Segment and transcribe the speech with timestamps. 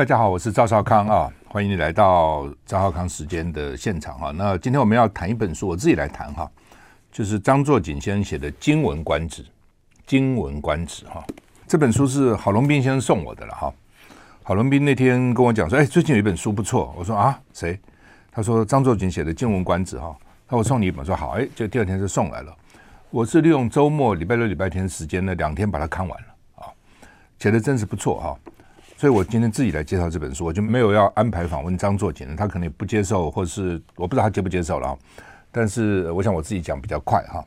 [0.00, 4.30] 大家好，我是赵少康啊，欢迎你来到赵少康时间的现场啊。
[4.34, 6.50] 那今天我们要谈一本书，我自己来谈哈，
[7.12, 9.42] 就是张作锦先生写的《经文观止》。
[10.06, 11.22] 《经文观止》哈，
[11.68, 13.70] 这本书是郝龙斌先生送我的了哈。
[14.42, 16.94] 郝龙斌那天跟我讲说，哎，最近有一本书不错。
[16.96, 17.78] 我说啊，谁？
[18.32, 20.16] 他说张作锦写的《经文观止》哈。
[20.48, 22.56] 那我送你一本，说好，哎，就第二天就送来了。
[23.10, 26.72] 我是利用周末礼拜六、礼拜天时间呢，两天把它看完了啊，
[27.38, 28.38] 写的真是不错哈，
[29.00, 34.98] 所以我今天自己来介绍这本书，我就没有要安排访问张作锦，他可能也不接受，或者是我不知道他接不接受了啊。
[35.50, 37.42] 但是我想我自己讲比较快哈。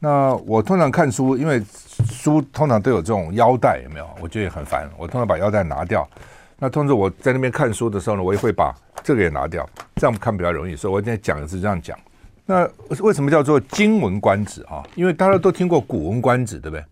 [0.00, 1.62] 那我通常看书，因为
[2.10, 4.10] 书通常都有这种腰带，有没有？
[4.20, 6.04] 我觉得也很烦，我通常把腰带拿掉。
[6.58, 10.74] 那通常我在那边看书的时候呢，我也会把这个也拿掉，这样看比较容易。
[10.74, 11.96] 所以我今天讲的是这样讲。
[12.44, 14.82] 那为什么叫做《经文观止》啊？
[14.96, 16.84] 因为大家都听过《古文观止》，对不对？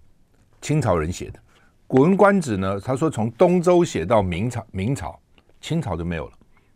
[0.61, 1.33] 清朝人写的
[1.89, 5.19] 《古文观止》呢，他说从东周写到明朝，明朝、
[5.59, 6.33] 清朝就没有了，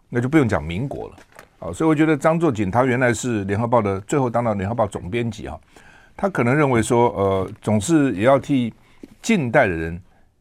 [0.09, 1.17] 那就不用讲民国了
[1.59, 1.71] 啊。
[1.71, 5.61] 所以我觉得张作锦他原来是《联合报》的，最后当到《联合报》总编辑啊，
[6.17, 8.73] 他可能认为说，呃，总是也要替
[9.21, 10.01] 近代的人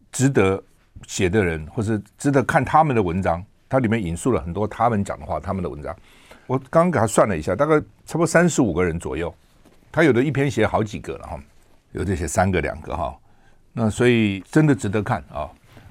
[0.09, 0.63] 值得
[1.05, 5.93] 写的人，或是值得看他们的文章，他里面引述了很多他们讲的话，他们的文章。
[6.47, 9.33] 我刚刚给他算了一下，大概差不多三十五个人左右。
[9.91, 11.37] 他有的一篇写好几个了哈，
[11.91, 13.13] 有的写三个两个哈。
[13.73, 15.49] 那所以真的值得看啊。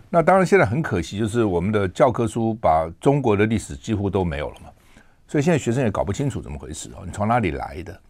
[0.08, 4.68] 那当然现在很可惜，就是我们的教科书把中国的历史几乎都没有了嘛。
[5.28, 8.00] 所以现在学生也搞不清楚怎么回事哦，你从哪里来的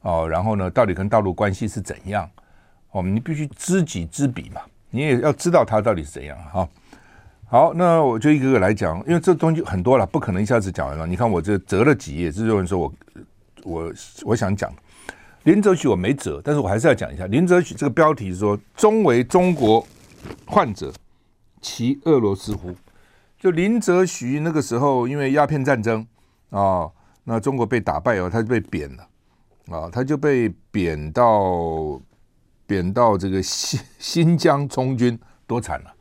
[0.00, 0.26] 哦？
[0.26, 2.26] 然后呢，到底跟大陆关系是怎样？
[2.92, 6.66] 哦，你必须知己知彼嘛，你也要知道它到底是怎样哈。
[7.46, 11.06] 好，那我就一个个来讲，因为这东西很多了，不可能一下子讲完了。
[11.06, 12.92] 你看我这折了几页，这就是说我
[13.64, 13.92] 我
[14.24, 14.72] 我想讲
[15.44, 19.86] 林则徐我没辙，但是我还是要讲一下林则徐这个标题是说“终为中国
[20.46, 20.92] 患者，
[21.60, 22.74] 其俄罗斯乎”。
[23.38, 26.06] 就林则徐那个时候，因为鸦片战争
[26.50, 26.90] 啊，
[27.24, 29.08] 那中国被打败以后，他就被贬了
[29.70, 32.00] 啊，他就被贬到
[32.66, 35.94] 贬到这个新新疆充军，多惨了。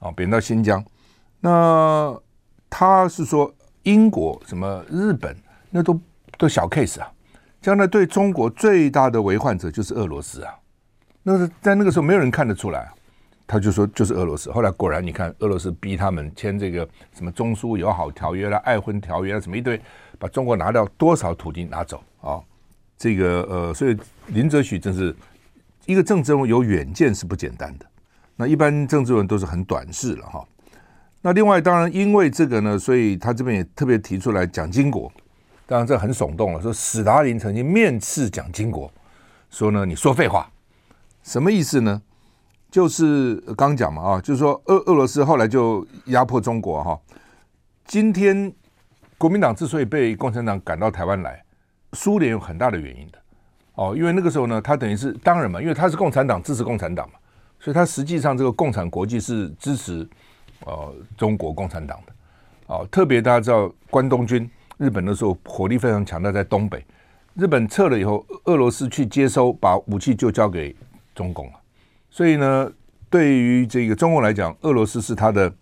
[0.00, 0.82] 啊，贬到新疆，
[1.40, 2.18] 那
[2.70, 5.36] 他是说英国、什么日本，
[5.68, 6.00] 那都
[6.38, 7.12] 都小 case 啊。
[7.60, 10.54] 将来对中国最大的为患者就是俄罗斯啊。
[11.22, 12.90] 那是在那个时候没有人看得出来，
[13.46, 14.50] 他就说就是俄罗斯。
[14.50, 19.80] 后来果然，你看俄罗斯逼他们签这个什么中苏友好条约啦、爱婚条约啦，什么一堆，
[20.18, 22.40] 把中国拿掉多少土地拿走啊？
[22.96, 23.96] 这个呃，所以
[24.28, 25.14] 林则徐真是
[25.84, 27.86] 一个政治人物，有远见是不简单的。
[28.36, 30.42] 那一般政治人都是很短视了哈。
[31.20, 35.12] 那另外当然因为这个呢，所以他这边也特别提出来蒋经国，
[35.70, 38.92] 当然这很耸动了，说史达林曾经面刺蒋经国，
[39.50, 40.50] 说呢，你说废话，
[41.22, 42.02] 什么意思呢？
[42.72, 46.98] 就是刚讲嘛啊，就是说俄俄罗斯后来就压迫中国哈。
[47.84, 48.52] 今天
[49.16, 51.40] 国民党之所以被共产党赶到台湾来，
[51.92, 53.18] 苏联有很大的原因的
[53.76, 57.14] 哦，因为那个时候呢，他等于是当然嘛，因为他是共产党支持共产党嘛。
[57.60, 60.04] 所以，他实际上这个共产国际是支持
[60.66, 62.82] 呃中国共产党的啊。
[62.90, 64.50] 特别大家知道，关东军
[64.80, 66.82] 日本的时候火力非常强大，在东北，
[67.34, 70.74] 日本撤了以后，俄罗斯去接收，把武器就交给
[71.14, 71.52] 中共了。
[72.08, 72.72] 所以呢，
[73.10, 75.52] 对于这个中共来讲，俄罗斯是他的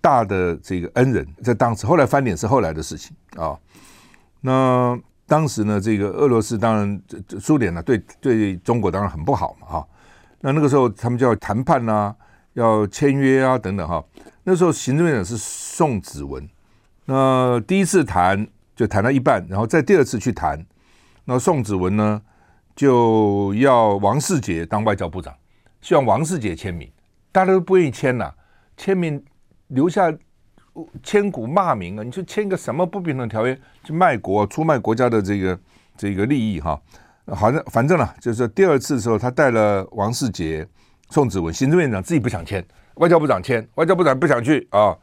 [0.00, 3.56] 大的这个恩人，在当时，后来翻脸是后来的事情啊。
[4.40, 7.02] 那当时呢，这个俄罗斯当然
[7.38, 9.86] 苏联呢，对对中国当然很不好嘛啊。
[10.40, 12.12] 那那个时候，他们就要谈判啊，
[12.54, 14.04] 要签约啊，等等哈。
[14.42, 16.48] 那时候行政院长是宋子文，
[17.12, 18.46] 那第一次谈
[18.76, 20.64] 就谈到一半，然后再第二次去谈，
[21.24, 22.22] 那宋子文呢
[22.76, 25.34] 就要王世杰当外交部长，
[25.80, 26.88] 希望王世杰签名，
[27.32, 28.32] 大家都不愿意签呐、
[28.76, 29.20] 签名
[29.66, 30.08] 留下
[31.02, 32.04] 千古骂名啊！
[32.04, 35.58] 你就签个什么不平等条约，去卖国出卖国家的这个
[35.96, 36.80] 这个利益哈。
[37.26, 40.64] 好像反正了，就是第二次的时候，他带了王世杰、
[41.08, 42.64] 宋子文，行政院长自己不想签，
[42.94, 44.96] 外交部长签，外交部长不想去啊。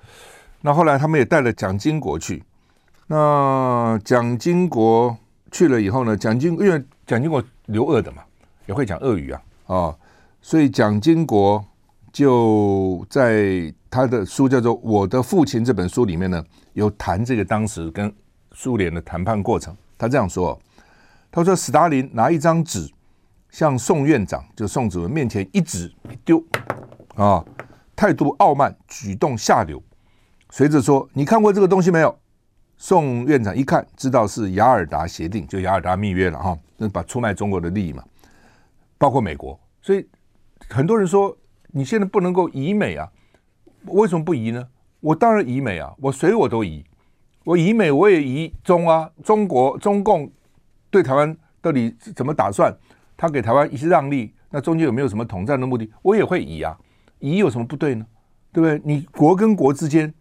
[0.62, 2.44] 那后来他们也带了蒋经国去。
[3.07, 5.18] 那蒋经国
[5.51, 8.21] 去了以后呢，蒋经因为蒋经国留俄的嘛，
[8.65, 9.95] 也会讲俄语啊啊，
[10.42, 11.63] 所以蒋经国
[12.12, 16.44] 就在他的书叫做《我的父亲》这本书里面呢，
[16.74, 18.13] 有谈这个当时跟
[18.51, 19.75] 苏联的谈判过程。
[19.98, 20.59] 他这样说
[21.31, 22.88] ：“他说，斯大林拿一张纸
[23.50, 26.44] 向宋院长，就宋子文面前一指一丢，
[27.15, 27.44] 啊，
[27.95, 29.81] 态度傲慢，举动下流。
[30.50, 32.18] 随着说，你看过这个东西没有？”
[32.80, 38.04] 宋院长一看，知道是雅尔达协定，就雅尔达密约了哈，那把出卖中国的利益嘛，
[39.00, 39.60] 包括美国。
[39.82, 40.08] 所以
[40.70, 41.36] 很多人说，
[41.72, 43.10] 你现在不能够移美啊。
[43.86, 44.68] 为什么不移呢？
[45.00, 46.86] 我当然移美啊，我谁我都移，
[47.46, 49.10] 我移美我也移中啊。
[49.24, 50.30] 中国中共
[50.92, 52.72] 对台湾到底怎么打算？
[53.16, 55.90] 他给台湾一些让利，那中间有没有什么统战的目的？
[56.04, 56.78] 我也会移啊，
[57.20, 58.06] 移有什么不对呢？
[58.52, 58.80] 对不对？
[58.86, 60.14] 你国跟国之间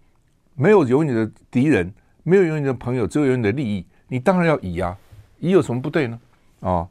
[0.56, 1.92] 没有有你的敌人，
[2.22, 4.96] 没有有你的朋友，只有有你的利益，你当然要以啊，
[5.38, 6.18] 以有什么不对呢？
[6.60, 6.88] 哦，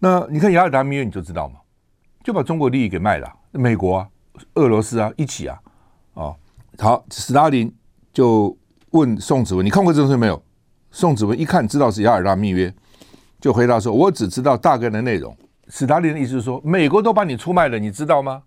[0.00, 1.60] 那你看雅尔达密约你就知道嘛，
[2.22, 4.08] 就把中国利益给卖了，美国啊、
[4.54, 5.58] 俄罗斯啊一起啊。
[6.14, 6.36] 哦，
[6.78, 7.72] 好，斯大林
[8.12, 8.56] 就
[8.90, 10.42] 问宋子文：“你看过这东西没有？”
[10.90, 12.74] 宋子文一看，知道是雅尔达密约，
[13.38, 15.36] 就回答说：“我只知道大概的内容。”
[15.68, 18.42] 斯大林的意思是说，美国都把你出卖了，你知道吗？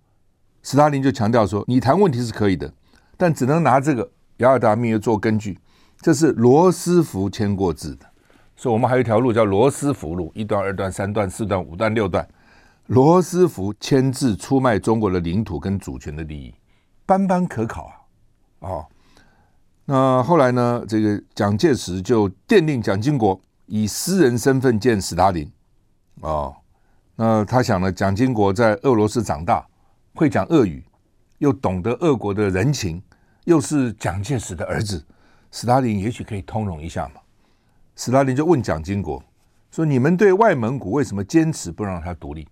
[0.64, 2.74] 斯大林就强调说：“你谈问题是可以的，
[3.16, 5.58] 但只能拿这个雅尔达密约做根据，
[6.02, 8.06] 这是罗斯福签过字的。
[8.56, 12.28] 所以，我们还有一条路叫罗斯福路，一段、二段、三段、四段、五段、六段，
[12.88, 16.54] 罗斯福签字出卖中国的领土跟主权的利益。”
[17.06, 17.86] 斑斑可考
[18.60, 18.70] 啊！
[18.70, 18.86] 哦，
[19.86, 20.86] 那后来呢？
[20.88, 25.52] 这个蒋介石就电令蒋经国以私人身份见斯大林。
[26.22, 26.56] 哦，
[27.16, 29.66] 那他想呢，蒋经国在俄罗斯长大，
[30.14, 30.84] 会讲俄语，
[31.40, 33.02] 又懂得俄国的人情，
[33.46, 35.06] 又是蒋介石的儿子，
[35.52, 37.22] 斯大林也许可以通融一下嘛。
[37.96, 39.24] 斯大林就问蒋经国
[39.72, 42.48] 说：“你们对外蒙古为什么坚持不让他独立？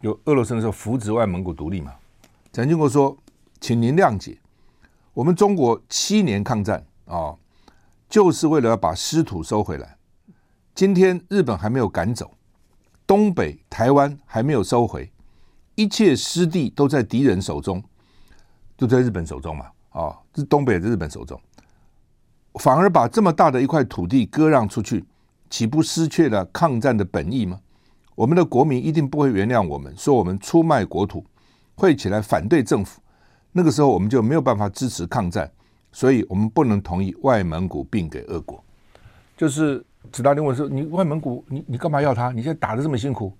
[0.00, 1.94] 有俄罗斯的时候扶植外蒙古独立嘛？”
[2.52, 3.16] 蒋经国说。
[3.58, 4.38] 请您谅解，
[5.14, 7.34] 我们中国七年抗战啊，
[8.06, 9.96] 就是为了要把失土收回来。
[10.74, 12.30] 今天日本还没有赶走，
[13.06, 15.10] 东北、台湾还没有收回，
[15.74, 17.82] 一切失地都在敌人手中，
[18.76, 19.66] 都在日本手中嘛。
[19.96, 21.40] 啊，这东北在日本手中，
[22.60, 25.02] 反而把这么大的一块土地割让出去，
[25.48, 27.58] 岂不失去了抗战的本意吗？
[28.14, 31.24] 我们的国民一定不会原谅我们，说我们出卖国土，
[31.74, 33.00] 会起来反对政府。
[33.52, 35.50] 那个时候我们就没有办法支持抗战，
[35.92, 38.62] 所以我们不能同意外蒙古并给俄国。
[39.34, 39.82] 就是
[40.12, 42.30] 斯大林问说：“你外蒙古，你你干嘛要他？
[42.32, 43.32] 你现在打得这么辛苦，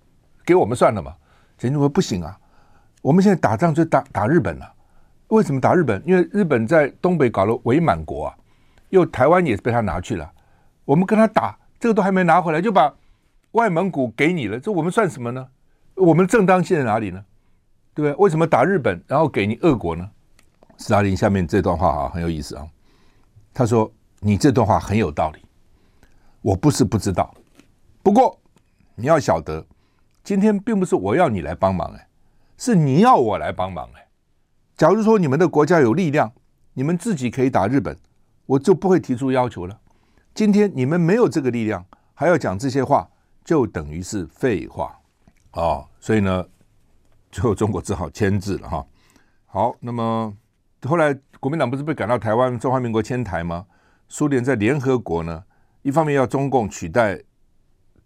[0.42, 1.14] 给我们算了嘛？”
[1.58, 2.38] 蒋经说：“不行啊，
[3.02, 4.72] 我们现在打仗就打打日本了。
[5.28, 6.02] 为什么打日本？
[6.06, 8.36] 因为日本在东北搞了伪满国啊，
[8.90, 10.30] 又台湾也是被他拿去了。
[10.84, 12.94] 我们跟他打，这个都还没拿回来，就把
[13.52, 15.48] 外蒙古给你了，这我们算什么呢？
[15.94, 17.24] 我们正当性在哪里呢？”
[17.94, 18.14] 对不对？
[18.22, 20.08] 为什么打日本，然后给你俄国呢？
[20.76, 22.68] 斯大林下面这段话啊很有意思啊。
[23.54, 23.90] 他说
[24.20, 25.40] ：“你这段话很有道理，
[26.42, 27.34] 我不是不知道，
[28.02, 28.38] 不过
[28.94, 29.64] 你要晓得，
[30.22, 32.06] 今天并不是我要你来帮忙哎，
[32.58, 34.05] 是你要我来帮忙哎。
[34.76, 36.32] 假如说你们的国家有力量，
[36.74, 37.96] 你们自己可以打日本，
[38.44, 39.80] 我就不会提出要求了。
[40.34, 43.08] 今天你们没有这个力量，还要讲这些话，
[43.44, 44.98] 就等于是废话
[45.52, 45.86] 哦。
[46.00, 46.46] 所以呢。”
[47.28, 48.86] 最后，中国只好签字了哈。
[49.44, 50.32] 好，那么
[50.84, 53.66] 后来国民党不是被赶到台湾，中华民国迁台吗？
[54.08, 55.44] 苏联在联合国呢，
[55.82, 57.20] 一方面要中共取代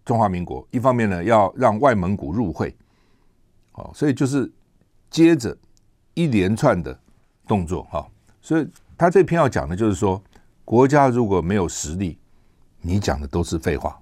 [0.04, 2.75] 中华民国，一方面呢要让外蒙古入会。
[3.71, 4.50] 好，所以就是
[5.09, 5.56] 接着
[6.22, 6.98] 一连串的
[7.46, 8.06] 动作哈。
[8.40, 10.22] 所以他这篇要讲的就是说，
[10.64, 12.18] 国家如果没有实力，
[12.80, 13.98] 你讲的都是废话。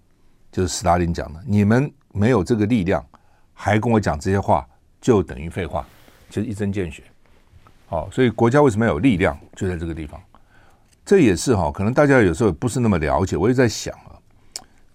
[0.50, 3.04] 就是斯大林讲的，你们没有这个力量，
[3.52, 4.66] 还跟我讲这些话。
[5.00, 5.87] 就等于废话，
[6.28, 7.04] 就是一针见血。
[7.87, 10.20] 好，所以国家为什么要有力量，就在这个地方。
[11.04, 13.37] 这也是哈，可能大家有时候不是那么了解。
[13.37, 14.18] 我也在想啊，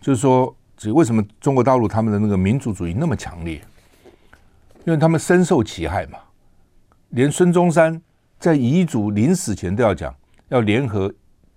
[0.02, 0.54] 就是说，
[0.94, 3.62] 为什么中国大陆他们的那个民族主义那么强烈？
[4.86, 6.20] 因为他们深受其害嘛。
[7.14, 8.02] 连孙中山
[8.40, 10.14] 在遗嘱临死前都要讲，
[10.50, 11.14] 要联合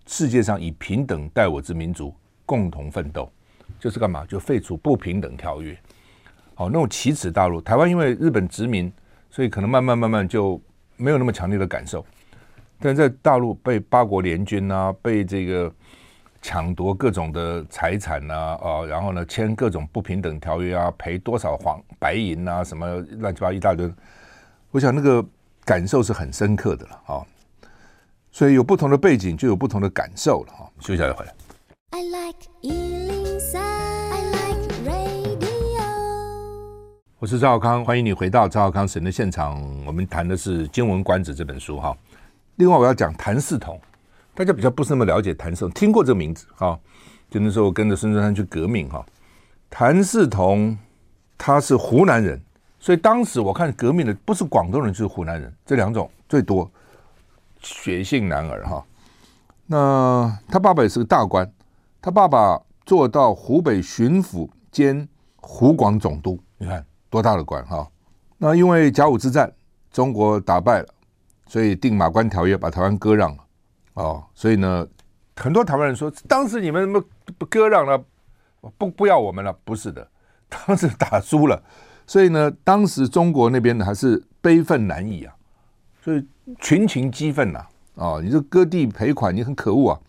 [0.07, 3.33] 世界上以平等待我之民族，共同奋斗，
[3.79, 4.23] 就是干嘛？
[4.27, 5.75] 就废除不平等条约。
[6.55, 7.59] 好，那种奇耻大辱。
[7.59, 8.93] 台湾因为日本殖民，
[9.31, 10.61] 所以可能慢慢慢慢就
[10.99, 12.05] 没有那么强烈的感受。
[12.79, 15.73] 但在大陆被八国联军啊，被这个
[16.43, 22.87] 抢夺各种的财产啊，啊，然后呢签各种不平等条约啊，赔多少黄白银啊，什么
[23.19, 23.91] 乱七八糟一大堆。
[24.71, 25.25] 我想那个
[25.67, 27.21] 感受是很深刻的了啊。
[28.31, 30.71] 所以有不同的背景，就有不同的感受了啊。
[30.79, 31.35] 休息一下再回来。
[31.91, 32.37] I like
[37.19, 39.61] 我是赵少康，欢迎你回到赵少康神的现场。
[39.85, 41.97] 我们谈的是《经文观止》这本书哈。
[42.57, 43.81] 另外我要讲谭嗣同，
[44.35, 46.79] 大家比较不是那么了解谭嗣同，听过这个名字哈，
[47.31, 49.05] 就那时候跟着孙中山去革命哈。
[49.71, 50.79] 谭嗣同
[51.39, 52.41] 他是湖南人，
[52.87, 56.71] 所以当时我看革命的不是广东人就是湖南人，这两种最多，
[57.61, 58.87] 血性男儿哈。
[59.67, 61.53] 那他爸爸也是个大官，
[62.01, 67.91] 他爸爸做到湖北巡抚兼湖广总督，你看多大的官哈。
[68.39, 69.53] 那因为甲午之战，
[69.91, 70.87] 中国打败了，
[71.49, 73.45] 所以定马关条约把台湾割让了
[73.95, 74.25] 哦。
[74.33, 74.87] 所以呢，
[75.35, 77.05] 很多台湾人说，当时你们怎么
[77.51, 78.01] 割让了，
[78.79, 79.53] 不不要我们了？
[79.65, 80.09] 不是的，
[80.49, 81.61] 当时打输了，
[82.07, 85.35] 所以呢，当时中国那边还是悲愤难已啊，
[86.03, 86.25] 所以
[86.61, 87.67] 群情激愤呐。
[87.97, 90.01] 啊，你这割地赔款，你很可恶啊！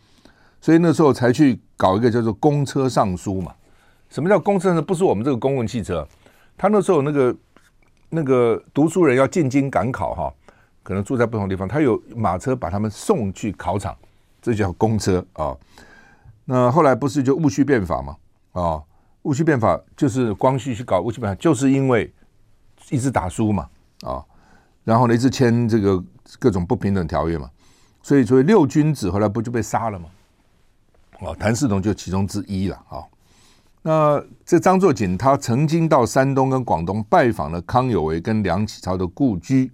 [0.60, 3.54] 所以那时候才去搞一个叫做公车上书嘛。
[4.10, 4.82] 什么叫公车呢？
[4.82, 6.06] 不是我们这个公共汽车，
[6.58, 7.34] 他那时候那个
[8.10, 10.34] 那个读书人要进京赶考哈，
[10.84, 13.96] 可能住在不同地方，他有马车把他们送去考场，
[14.42, 15.56] 这叫公车啊。
[16.44, 18.18] 那后来不是就戊戌变法嘛？
[18.52, 18.84] 啊，
[19.28, 22.10] 戊戌变法就是光绪去搞戊戌变法，就是因为
[22.90, 23.68] 一直打输嘛
[24.04, 24.24] 啊，
[24.86, 26.02] 然后呢一直签这个
[26.40, 27.50] 各种不平等条约嘛。
[28.02, 30.06] 所以，所以六君子后来不就被杀了吗？
[31.20, 33.04] 哦，谭嗣同就其中之一了啊。
[33.82, 39.70] 那这张作锦他曾经到山东跟广东拜访了康有为跟梁启超的故居，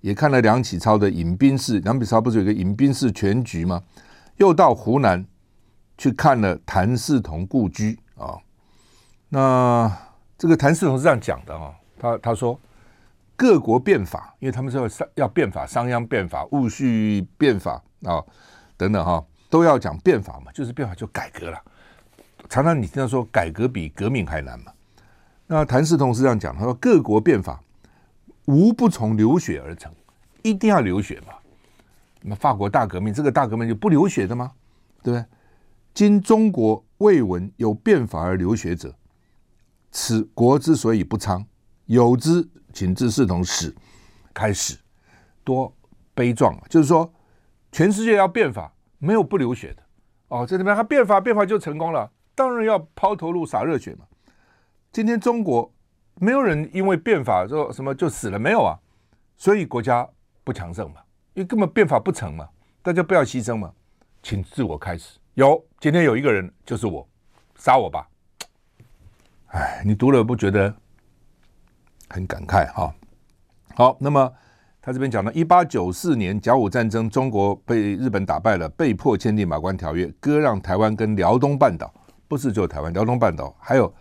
[0.00, 1.80] 也看了梁启超的饮冰室。
[1.80, 3.82] 梁启超不是有个饮冰室全集吗？
[4.36, 5.26] 又到湖南
[5.98, 8.38] 去看了谭嗣同故居啊。
[9.28, 9.90] 那
[10.38, 12.58] 这个谭嗣同是这样讲的啊，他他说。
[13.38, 18.24] 各国变法，因为他们说要要变法，商鞅变法、戊戌变法啊
[18.78, 21.62] 等等哈，都要讲变法嘛，就是变法就改革了。
[22.48, 24.72] 常常你听到说改革比革命还难嘛。
[25.46, 27.60] 那谭嗣同是这样讲，他说各国变法
[28.46, 29.92] 无不从流血而成，
[30.40, 31.34] 一定要流血嘛。
[32.22, 34.50] 那法国大革命，这个大革命就不流血的吗？
[35.02, 35.22] 对不对？
[35.92, 38.94] 今中国未闻有变法而流血者，
[39.98, 41.46] 此国之所以不昌。
[41.86, 42.46] 有之。
[42.70, 43.74] 请自嗣同始
[44.34, 44.76] 开始，
[45.42, 45.74] 多
[46.12, 46.54] 悲壮！
[46.68, 47.10] 就是说，
[47.72, 49.82] 全世界要变法，没有不流血的
[50.28, 50.46] 哦。
[50.46, 54.04] 在这边，他变法，变法就成功了，当然要抛头颅洒热血嘛。
[54.92, 55.72] 今天中国
[56.16, 58.78] 没有人因为变法说什么就死了，没有啊，
[59.38, 60.06] 所以国家
[60.44, 61.00] 不强盛嘛，
[61.32, 62.46] 因为根本变法不成嘛，
[62.82, 63.72] 大家不要牺牲嘛。
[64.22, 67.08] 请自我开始，有今天有一个人就是我，
[67.54, 68.06] 杀我吧！
[69.56, 70.74] 哎，你读了不觉得？
[72.10, 72.94] 很感慨哈，
[73.74, 74.30] 好，那么
[74.82, 81.90] 他这边讲到，一八九四年甲午战争，中国被日本打败了，被迫签订马关条约，割让台湾跟辽东半岛，
[82.28, 83.92] 不是只有台湾，辽东半岛还有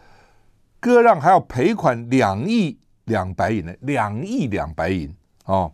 [0.81, 5.71] 割让，还要赔款两亿两白银呢，两亿两白银哦，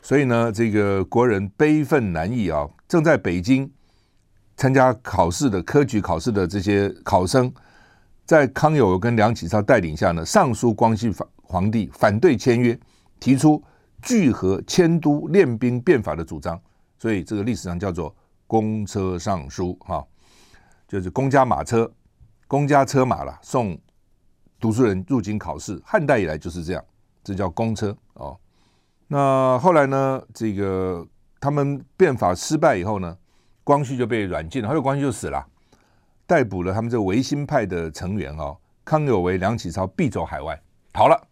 [0.00, 3.68] 所以呢，这个国人悲愤难抑啊，正在北京
[4.56, 7.52] 参加考试的科举考试的这些考生，
[8.26, 11.26] 在康有为跟梁启超带领下呢，上书光绪法。
[11.48, 12.76] 皇帝反对签约，
[13.20, 13.62] 提出
[14.02, 16.60] 聚合迁都练兵变法的主张，
[16.98, 18.12] 所以这个历史上叫做
[18.48, 20.04] 公车上书哈，
[20.88, 21.88] 就是公家马车、
[22.48, 23.78] 公家车马了，送
[24.58, 25.80] 读书人入京考试。
[25.84, 26.84] 汉代以来就是这样，
[27.22, 28.36] 这叫公车哦。
[29.06, 31.06] 那后来呢，这个
[31.38, 33.16] 他们变法失败以后呢，
[33.62, 35.46] 光绪就被软禁了，后来光绪就死了，
[36.26, 40.60] 逮捕了他们这个维新派的成员哦，康有为、梁启超必走海外，
[40.92, 41.28] 跑了。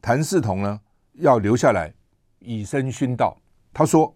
[0.00, 0.80] 谭嗣同呢，
[1.14, 1.92] 要留下来
[2.38, 3.36] 以身殉道。
[3.72, 4.14] 他说：“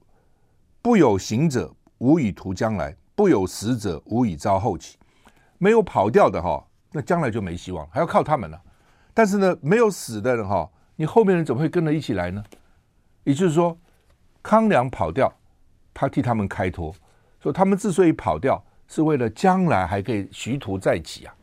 [0.82, 4.98] 不有行者，无以图将来；不有死者，无以昭后起。
[5.58, 8.60] 没有跑掉的哈，那将来就没希望，还要靠他们了。
[9.14, 12.42] 但是呢，没有死的人哈，你后面人怎么会跟着一起来呢？
[13.24, 13.78] 也就是说，
[14.42, 15.32] 康梁跑掉，
[15.94, 16.94] 他替他们开脱，
[17.40, 21.34] 说他们之所以跑掉，是为了将来还可以徐图再起啊。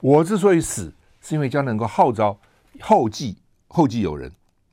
[0.00, 2.38] 我之所以死，是因为将能够号召
[2.80, 3.36] 后继。”
[3.72, 4.28] 后继有人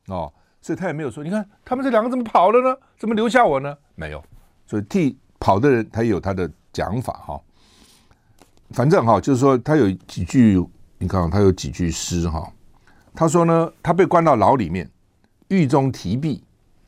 [0.08, 2.76] 哦，所以他也没有说，你看他们这两个怎么跑了呢？
[2.98, 3.78] 怎么留下我呢？
[3.94, 4.26] 没有，
[4.66, 7.40] 所以替跑的人他也有他的讲法哈。
[8.72, 10.60] 反正哈，就是说他有几句，
[10.98, 12.52] 你看他有几句诗哈。
[13.14, 14.90] 他说呢，他被关到牢里面，
[15.50, 16.44] 狱中题壁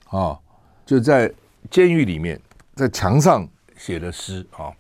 [0.08, 0.40] 啊，
[0.84, 1.32] 就在
[1.70, 2.42] 监狱里面，
[2.74, 3.48] 在墙上
[3.78, 4.74] 写的诗啊，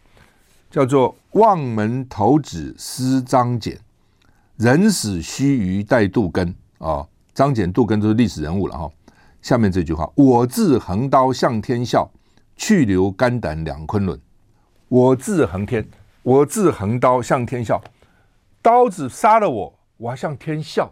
[0.70, 3.80] 叫做“望门投止思张俭，
[4.58, 7.08] 人死须臾待杜根”啊。
[7.34, 8.92] 张俭、杜根都是历史人物了哈。
[9.42, 12.10] 下面这句话：“我自横刀向天笑，
[12.56, 14.20] 去留肝胆两昆仑。”
[14.90, 15.88] 我自横天，
[16.24, 17.82] 我自横刀向天笑，
[18.62, 20.92] 刀子杀了我，我还向天笑。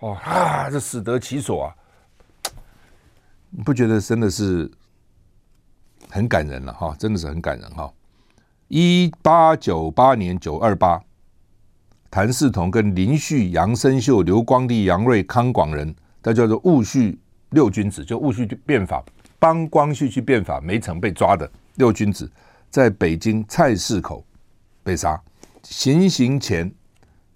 [0.00, 1.74] 哦啊，这死得其所啊！
[3.50, 4.70] 你不觉得真的是
[6.08, 7.92] 很感人了哈，真的是很感人哈。
[8.68, 11.00] 一八九八年九二八，
[12.10, 17.18] 谭嗣同跟林旭、杨生秀、刘光第、杨锐、康广仁，他叫做戊戌
[17.50, 19.02] 六君子，就戊戌变法
[19.38, 22.30] 帮光绪去变法没成被抓的六君子，
[22.68, 24.22] 在北京菜市口
[24.82, 25.18] 被杀。
[25.62, 26.70] 行刑前，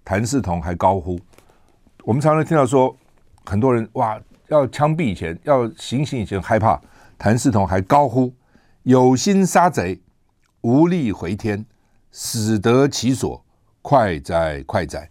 [0.05, 1.19] 谭嗣同还高呼
[2.05, 2.95] ：“我们常常听到说，
[3.43, 6.79] 很多人哇，要枪毙以前，要行刑以前害怕。
[7.17, 8.31] 谭嗣同还高呼
[8.83, 9.99] ：‘有心杀贼。’”
[10.63, 11.65] 无力回天，
[12.09, 13.43] 死得其所，
[13.81, 15.09] 快哉快哉！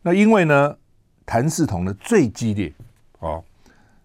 [0.00, 0.76] 那因为呢，
[1.26, 2.72] 谭嗣同呢最激烈
[3.18, 3.44] 哦，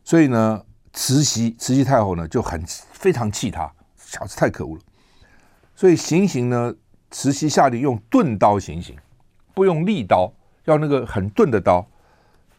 [0.03, 2.59] 所以呢，慈禧慈禧太后呢就很
[2.91, 4.81] 非常气他，小子太可恶了。
[5.75, 6.73] 所以行刑呢，
[7.11, 8.97] 慈禧下令用钝刀行刑，
[9.53, 11.85] 不用利刀，要那个很钝的刀，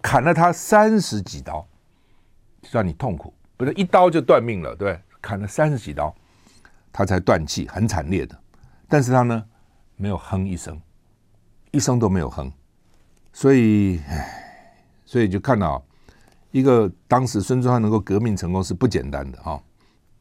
[0.00, 1.66] 砍了他三十几刀，
[2.70, 6.14] 让你痛苦，不是一刀就断命了，对，砍了三十几刀。
[6.96, 8.34] 他才断气，很惨烈的，
[8.88, 9.44] 但是他呢，
[9.96, 10.80] 没有哼一声，
[11.70, 12.50] 一声都没有哼，
[13.34, 14.74] 所以，唉，
[15.04, 15.84] 所以就看到
[16.52, 19.62] 一个当时孙中山能够革命成功是不简单的哈。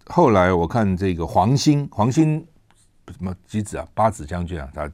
[0.08, 2.46] 后来我看这个黄兴，黄兴
[3.08, 4.91] 什么几子啊，八子将军啊，他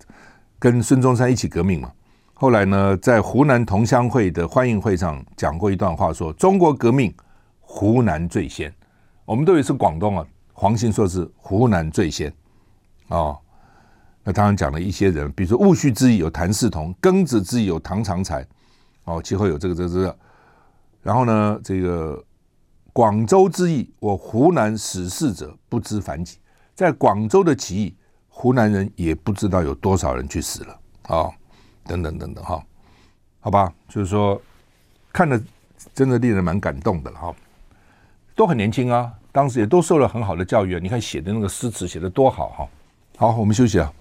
[0.60, 1.92] 跟孙中山一起革命嘛。
[2.36, 7.12] 后来呢，在湖南同乡会的欢迎会上讲过一段话，说中国革命
[7.60, 8.72] 湖南最先，
[9.26, 10.24] 我们都以为是广东啊。
[10.62, 12.32] 黄兴说是湖南最先。
[13.08, 13.36] 哦，
[14.24, 18.46] 那当然讲了一些人，比如说戊戌之役有谭嗣同，庚子之役有唐长才，
[19.06, 20.16] 哦，其后有这个这个这个，
[21.02, 22.24] 然后呢，这个
[22.94, 26.38] 广州之役，我湖南死事者不知凡几，
[26.76, 27.96] 在广州的起义，
[28.30, 30.74] 湖南人也不知道有多少人去死了。
[31.08, 31.34] 啊、哦，
[31.86, 32.64] 等等等等哈，
[33.40, 34.40] 好吧，就是说
[35.12, 35.42] 看了
[35.96, 37.36] 真的令人蛮感动的了哈、
[38.36, 39.12] 都很年轻啊。
[39.34, 40.78] 当时也都受了很好的教育！
[40.82, 42.68] 你看写的那个诗词写的多好哈！
[43.18, 43.94] 好，我们休息啊。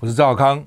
[0.00, 0.64] 我是赵少康，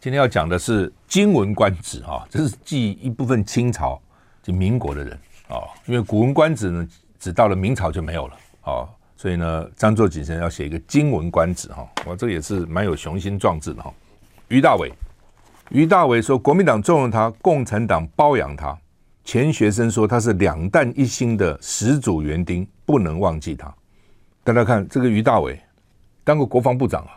[0.00, 4.00] 今天要讲的是金文观止啊，这是记一部分清朝
[4.42, 5.12] 就民国的人
[5.48, 6.88] 啊，因为古文观止呢，
[7.18, 8.88] 只到了明朝就没有了啊，
[9.18, 13.92] 所以呢，张作锦先生要写一个金文观止哈，我这也是蛮有雄心壮志的哈。
[14.48, 14.90] 于大伟。
[15.70, 18.76] 于大伟说：“国民党纵容他，共产党包养他。
[19.24, 23.74] 钱学森说他是两弹一星的始祖园丁，不能忘记他。
[24.44, 25.60] 大家看这个于大伟
[26.22, 27.10] 当过国防部长啊，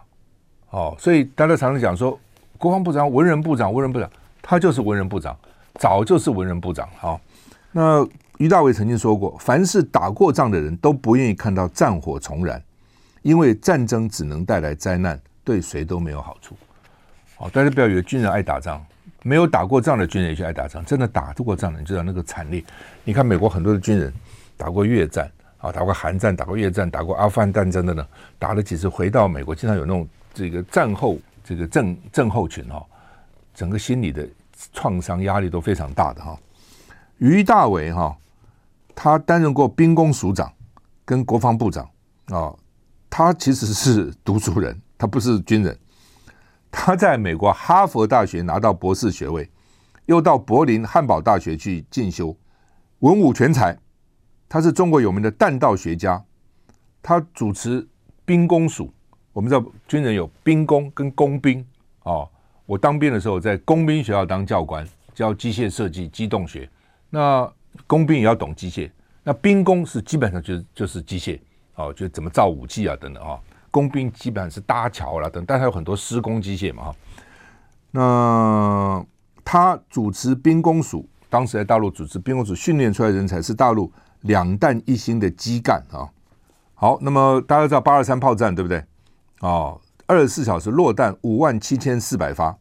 [0.72, 2.20] 哦，所以大家常常讲说，
[2.58, 4.10] 国防部长、文人部长、文人部长，
[4.42, 5.38] 他就是文人部长，
[5.76, 6.90] 早就是文人部长。
[6.98, 7.22] 好，
[7.72, 8.04] 那
[8.40, 12.60] 于大伟曾经说过，凡是打过仗的人都不愿意看到战火重燃，
[13.22, 16.56] 因为战争只能带来灾难，对谁都没有好处。”
[17.40, 18.86] 哦，大家不要以为军人爱打仗，
[19.24, 20.84] 没有打过仗的军人也去爱打仗。
[20.84, 22.62] 真的打过仗的，你知道那个惨烈。
[23.06, 24.14] 你看美国很多的军人
[24.58, 28.06] 打过越战啊，打过韩战，打过越战，打过阿富汗战争的呢，
[28.38, 32.86] 打了几次回到美国，经常有那种这个战后这个症症候群哈，
[33.56, 34.28] 整个心理的
[34.74, 36.38] 创伤压力都非常大的哈。
[37.20, 38.14] 于大伟哈，
[38.94, 40.52] 他担任过兵工署长
[41.06, 41.90] 跟国防部长
[42.26, 42.54] 啊，
[43.10, 45.78] 他其实是读书人，他不是军人。
[46.72, 49.50] 他在美国哈佛大学拿到博士学位，
[50.06, 52.36] 又到柏林汉堡大学去进修，
[53.00, 53.78] 文武全才。
[54.48, 56.24] 他是中国有名的弹道学家，
[57.02, 57.88] 他主持
[58.26, 58.94] 兵工署。
[59.34, 61.66] 我们知道军人有兵工跟工兵
[62.04, 62.30] 哦。
[62.66, 66.70] 我当兵的时候在工兵学校当教官，教机械设计、机动学。
[67.10, 67.52] 那
[67.88, 68.90] 工兵也要懂机械，
[69.24, 71.40] 那兵工是基本上就是就是机械
[71.76, 73.32] 哦，就怎么造武器啊等等啊。
[73.32, 73.40] 哦
[73.72, 76.94] 工兵基本上是搭桥了等，但他有很多施工机械嘛。
[77.92, 79.06] 那
[79.44, 86.08] 他主持兵工署，当时在大陆主持兵工署训练出来人才是大陆两弹一星的基干啊。
[86.76, 88.84] 好，那么大家知道八二三炮战对不对？
[89.42, 92.56] 哦，二十四小时落弹五万七千四百发。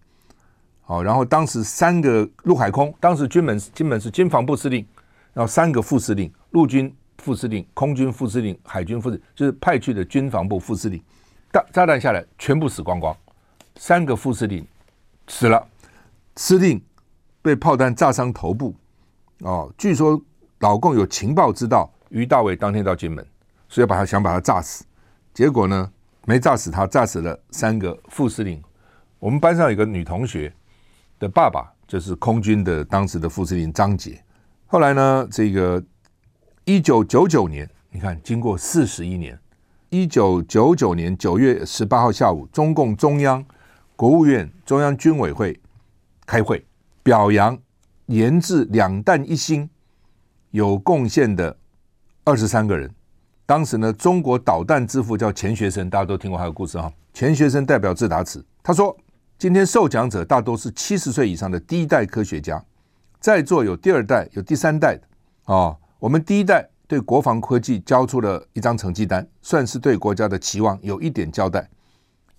[0.82, 4.86] 好，然后当时三个陆海空，当时军门金门是军防部司令，
[5.32, 6.94] 然后三个副司令，陆军。
[7.18, 11.02] 副司令、空军副司令、海军副司令，就是派去的军防部副司令，
[11.50, 13.14] 大炸弹下来全部死光光，
[13.76, 14.64] 三个副司令
[15.26, 15.66] 死了，
[16.36, 16.80] 司令
[17.42, 18.74] 被炮弹炸伤头部。
[19.40, 20.20] 哦，据说
[20.60, 23.26] 老共有情报知道于大伟当天到金门，
[23.68, 24.84] 所以把他想把他炸死，
[25.34, 25.90] 结果呢
[26.24, 28.62] 没炸死他，炸死了三个副司令。
[29.18, 30.52] 我们班上有个女同学
[31.18, 34.22] 的爸爸就是空军的当时的副司令张杰，
[34.68, 35.82] 后来呢这个。
[36.68, 39.40] 一九九九年，你看，经过四十一年，
[39.88, 43.42] 一九九九年九月十八号下午，中共中央、
[43.96, 45.58] 国务院、中央军委会
[46.26, 46.62] 开会，
[47.02, 47.58] 表扬
[48.04, 49.66] 研制两弹一星
[50.50, 51.56] 有贡献的
[52.22, 52.94] 二十三个人。
[53.46, 56.92] 当时呢，中国导弹之父叫钱学森，大家都听过他的故事哈。
[57.14, 58.94] 钱学森代表致答词，他说
[59.38, 62.62] ：“今天受奖者大多是七十岁以上的第一代科学家，
[63.20, 65.74] 在座有第二代、有第三代的啊。
[65.98, 71.68] 我们第一代对国防科技交出了一张成绩单，算是对国家的期望有一点交代。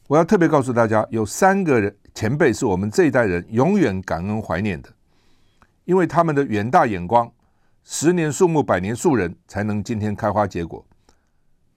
[0.08, 4.90] 我要特别告诉大家，有三个人前辈是我们这一代人永远感恩怀念的，
[5.86, 7.32] 因为他们的远大眼光，
[7.84, 10.86] 十年树木，百年树人，才能今天开花结果。”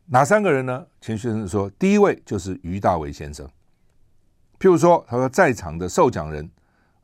[0.07, 0.87] 哪三个人呢？
[1.01, 3.47] 钱学森说，第一位就是于大维先生。
[4.59, 6.49] 譬如说，他说在场的受奖人，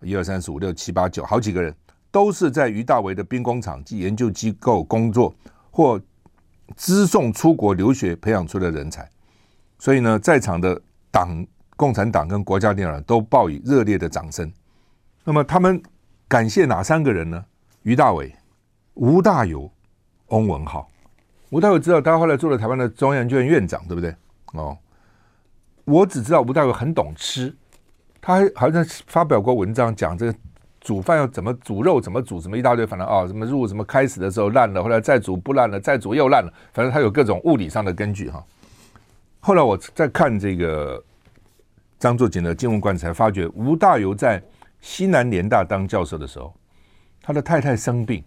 [0.02, 1.74] 一二三四五六七八九，好几个人
[2.10, 5.34] 都是在于大为的兵工厂及研究机构工作，
[5.70, 6.00] 或
[6.76, 9.08] 资送出国留学培养出的人才。
[9.78, 14.52] 所以呢，在场的党、共产党跟国家领导人都报以热烈的掌声。
[15.24, 15.82] 那么他们
[16.26, 17.44] 感谢哪三个人呢？
[17.82, 18.34] 于大维、
[18.94, 19.70] 吴大猷、
[20.28, 20.88] 翁文浩。
[21.50, 24.14] 吴大猷知道，他后来做了台湾的中央研究院院长，对不对？
[24.52, 24.76] 哦，
[25.84, 27.56] 我只知道吴大猷很懂吃，
[28.20, 30.34] 他还好像发表过文章，讲这个
[30.88, 38.42] 煮饭要怎么煮肉，怎么煮，什么一大堆，反正啊，什么肉什么开始的时候烂了，后来再煮不烂了，再煮又烂了，反正他有各种物理上的根据哈。
[39.38, 41.04] 后来我在看这个
[41.98, 44.42] 张作锦的金文观，才发觉吴大猷在
[44.80, 46.54] 西南联大当教授的时候，
[47.20, 48.24] 他的太太生病。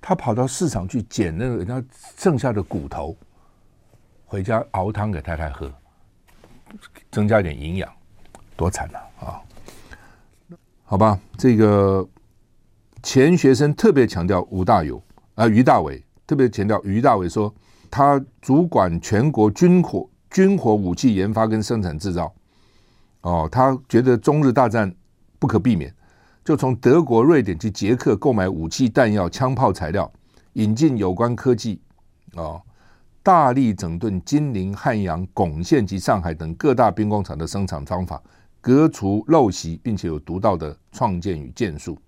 [0.00, 1.84] 他跑到市场去捡那个人家
[2.16, 3.14] 剩下的骨头，
[4.24, 5.70] 回家熬汤给太太喝，
[7.10, 7.92] 增加一点营养，
[8.56, 9.42] 多惨呐啊，啊！
[10.90, 12.04] 好吧，这个
[13.00, 15.00] 钱学森特别强调吴大猷
[15.36, 17.54] 啊，于大伟特别强调于大伟说，
[17.88, 22.34] 他主管全国军火军火武器研发跟生产制造，
[23.20, 24.92] 哦，他觉得中日大战
[25.38, 25.94] 不可避免。
[26.44, 30.10] 就从德国、瑞典及捷克购买武器、弹药、枪炮材料，
[30.54, 31.80] 引进有关科技，
[32.34, 32.60] 哦，
[33.22, 38.20] 大力整顿金陵、汉阳、珙县及上海等各大兵工厂的生产方法，
[38.60, 41.98] 革除陋习，并且有独到的创建与建树。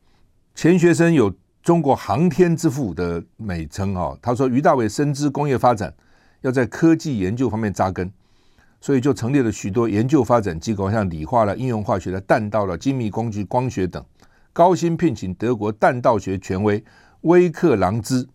[0.55, 5.95] 钱学森有“中国航天之父”的美称，哈，他说于大伟深知工业发展
[6.43, 8.13] 要在科技研究方面扎根，
[8.81, 14.05] 所以就成立了许多研究发展机构，像理化了、应用化学的、弹道了、精密工具、光学等。
[14.53, 16.85] 高薪聘请德国弹道学权威
[17.23, 18.29] 威克朗兹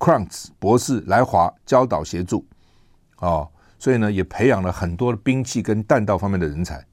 [0.00, 2.44] （Krantz） 博士来华教导协助，
[3.18, 6.84] 哦，所以呢，也培养了很多兵器跟弹道方面的人才。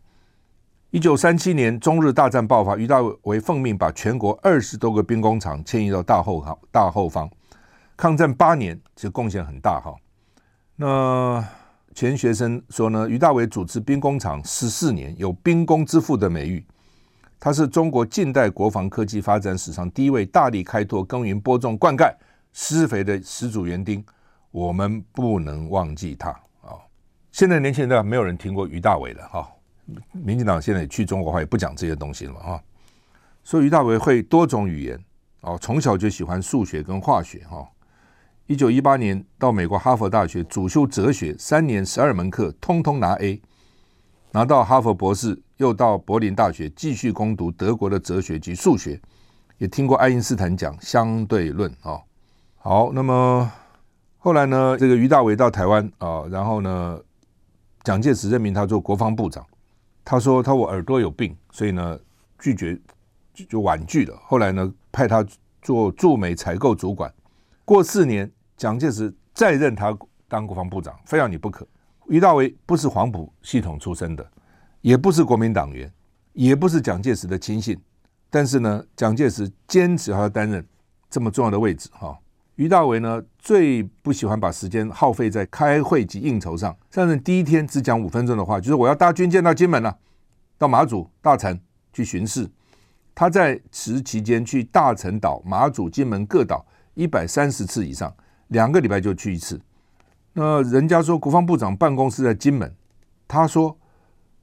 [0.98, 6.58] 一九三七年中日大战爆发，于大为奉命把全国二十多个兵工厂迁移到大后方。
[6.72, 7.30] 大后方
[7.96, 9.94] 抗战八年，其实贡献很大哈。
[10.76, 11.48] 那
[11.94, 16.66] 钱学森说呢，于大维主持兵工厂十四年，有“兵工之父”的美誉。
[17.40, 22.12] 他是中国近代国防科技发展史上第一位大力开拓、耕耘、播种、灌溉、
[22.54, 24.04] 施肥的始祖园丁，
[24.50, 26.32] 我们不能忘记他
[26.62, 26.82] 啊！
[27.32, 29.48] 现在年轻人没有人听过于大伟了哈。
[30.12, 32.62] 民进党现在也去中国化，也不讲这些东西了啊。
[33.44, 35.00] 所以于大维会多种语言
[35.42, 37.66] 哦，从小就喜欢数学跟化学哈。
[38.46, 43.42] 一九一八年到美国哈佛大学主修哲学，三年十二门课通通拿 A。
[44.32, 49.02] 拿到哈佛博士，又到柏林大学继续攻读德国的哲学及数学，
[49.58, 52.00] 也听过爱因斯坦讲相对论啊。
[52.58, 53.50] 好，那么
[54.18, 57.00] 后来呢，这个于大维到台湾啊，然后呢，
[57.84, 59.46] 蒋介石任命他做国防部长。
[60.10, 62.00] 他说他我耳朵有病，所以呢
[62.40, 62.80] 拒绝
[63.34, 64.18] 就婉拒了。
[64.24, 65.22] 后来呢，派他
[65.62, 67.14] 做驻美采购主管。
[67.66, 69.94] 过四年，蒋介石再任他
[70.30, 71.68] 当国防部长，非要你不可。
[72.08, 74.26] 于大维不是黄埔系统出身的，
[74.80, 75.92] 也不是国民党员，
[76.32, 77.78] 也不是蒋介石的亲信，
[78.30, 80.66] 但是呢，蒋介石坚持要担任
[81.10, 81.90] 这么重要的位置。
[81.92, 82.18] 哈，
[82.58, 89.96] 于大维呢最不喜欢把时间耗费在开会及应酬上，上任第一天只讲五分钟的话，就是我要搭军舰到金门了，
[90.58, 91.60] 到马祖、大陈
[91.94, 92.50] 去巡视。
[93.14, 96.66] 他在此期间去大陈岛、马祖、金门各岛
[96.96, 98.14] 一百三十次以上，
[98.50, 99.60] 两个礼拜就去一次。
[100.34, 102.76] 那人家说国防部长办公室在金门，
[103.28, 103.78] 他说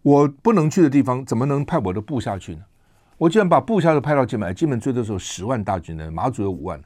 [0.02, 2.62] 我不能去的地方，怎么能派我的部下去呢？
[3.18, 6.80] 我既然把部下都派到金门，金门最多时候十万大军呢，马祖有五万，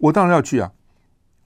[0.00, 0.72] 我当然要去啊！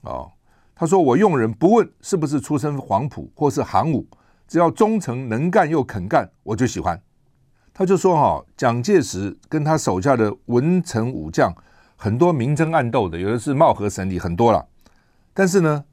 [0.01, 0.31] 哦，
[0.73, 4.07] 他说我用人不问是不是出身黄埔或是航武，
[4.47, 7.01] 只要忠诚能干又肯干，我就喜欢。
[7.73, 11.53] 他就说哈，蒋介石跟他手下的文臣武将
[11.95, 14.67] 很多明争暗斗的，有的是貌合神离，很多了，
[15.33, 15.85] 但是呢。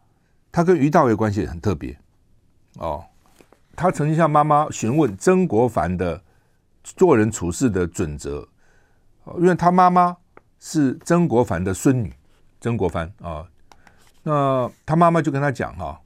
[0.55, 1.99] 他跟于大伟关系很特别
[2.75, 3.03] 哦，
[3.75, 6.23] 他曾经向妈妈询问曾国藩的
[6.85, 8.47] 做人处事的准则，
[9.39, 10.15] 因为他妈妈
[10.61, 12.13] 是曾国藩的孙女，
[12.63, 13.47] 曾国藩啊。
[14.23, 16.01] 那他妈妈就跟他讲哈，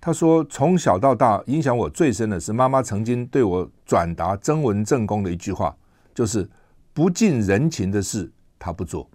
[0.00, 5.76] 他说从小到大影响我最深的是妈妈曾经对我转达曾文正公的一句话，
[6.14, 6.48] 就是
[6.94, 9.10] 不近人情的事他不做。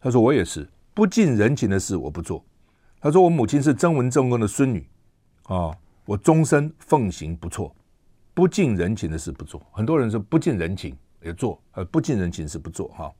[0.00, 2.44] 他说我也是不近人情的事我不做。
[3.00, 4.88] 他说我母亲是曾文正公的孙女
[5.44, 7.74] 啊，我终身奉行不错，
[8.34, 9.60] 不近人情的事不做。
[9.72, 13.12] 很多人说不近人情也做，呃，不近人情是不做哈。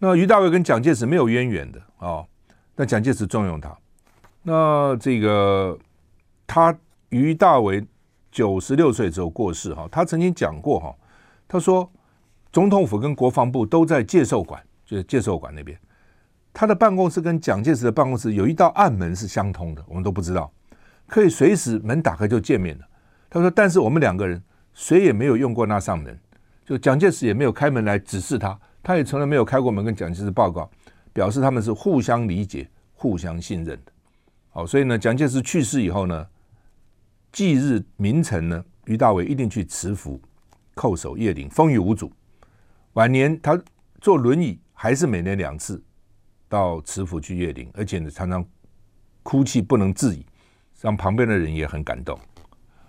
[0.00, 2.24] 那于大伟跟蒋介石没有渊源的啊。
[2.74, 3.76] 那蒋介石重用他，
[4.42, 5.78] 那这个
[6.46, 6.74] 他
[7.10, 7.86] 于大伟
[8.32, 10.94] 九十六岁之后过世哈，他曾经讲过哈，
[11.46, 11.92] 他说
[12.50, 15.78] 总统府跟国防部都在介寿馆，就是介寿馆那边，
[16.54, 20.50] 他的办公室跟蒋介石的办公室有一道暗门是相通的，我们都不知道，
[21.06, 22.84] 可以随时门打开就见面了。
[23.28, 26.18] 他说，但是我们两个人谁也没有用过那扇门，
[26.64, 30.70] 就蒋介石也没有开门来指示他，他也从来没有开过门跟蒋介石报告。
[31.12, 33.92] 表示他们是互相理解、互相信任的。
[34.50, 36.24] 好，所以呢，蒋介石去世以后呢，
[37.32, 40.20] 忌日明晨呢，于大伟一定去慈福
[40.76, 42.12] 叩首谒陵，风雨无阻。
[42.92, 43.60] 晚年他
[44.00, 45.82] 坐轮椅，还是每年两次
[46.48, 48.44] 到慈福去谒陵，而且呢，常常
[49.24, 50.24] 哭泣不能自已，
[50.80, 52.16] 让旁边的人也很感动。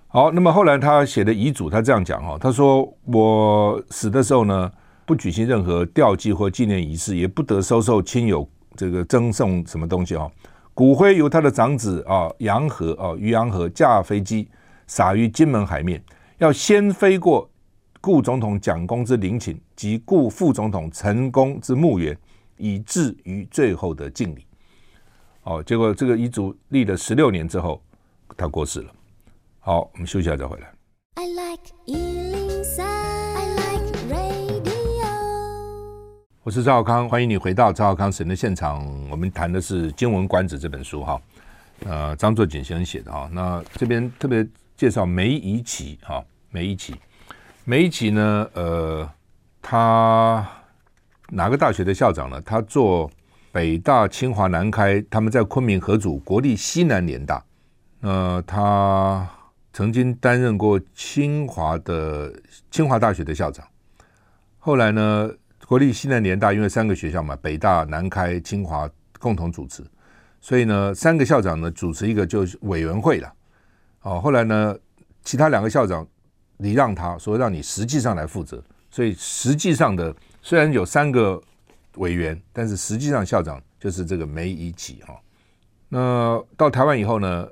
[0.10, 4.72] 好，那么后来他写的遗嘱，他这样讲哈，他说：“我死的时候呢。”
[5.12, 10.32] 不举行任何吊祭或纪念仪式，也不得收受亲友这个赠送什么东西啊。
[10.74, 14.48] 骨灰由他的长子啊杨和啊于杨和驾飞机
[14.88, 16.02] 撒于金门海面，
[16.38, 17.52] 要先飞过
[18.00, 22.18] 故总统蒋公之陵寝及故副总统陈公之墓园，
[22.56, 24.46] 以至于最后的敬礼。
[25.44, 27.84] 哦，结果这个遗嘱立了十六年之后，
[28.38, 28.90] 他过世了。
[29.60, 30.72] 好，我们休息一下再回来。
[31.16, 32.11] I like
[36.44, 38.84] 我是赵少康，欢迎你回到赵少康神的现场。
[39.12, 41.22] 我们谈的是《经文观止》这本书哈，
[41.86, 43.30] 呃，张作锦先生写的哈。
[43.32, 44.44] 那这边特别
[44.76, 46.96] 介绍梅贻琦哈，梅贻琦，
[47.64, 49.08] 梅贻琦呢，呃，
[49.62, 50.44] 他
[51.30, 52.42] 哪个大学的校长呢？
[52.42, 53.08] 他做
[53.52, 57.46] 北大、清华、南开，他们在昆明合组国立西南联大。
[58.00, 59.30] 呃，他
[59.74, 62.34] 曾经担任过清华的
[62.72, 63.64] 清华大学的校长，
[64.58, 65.30] 后来呢？
[65.72, 68.90] 国立西南联大，因为三个学校嘛，北大、南开、清华
[69.22, 69.82] 共同主持，
[70.42, 73.34] 所以呢，三个校长呢主持一个就是委员会了。
[74.02, 74.78] 哦，后来呢，
[75.24, 76.06] 其他两个校长
[76.58, 81.42] 礼让他说，让你实际上来负责，所以实际上的虽然有三个
[81.96, 85.18] 委员，但是实际上校长就是这个梅贻琦哈。
[85.88, 87.48] 那到台湾以后呢，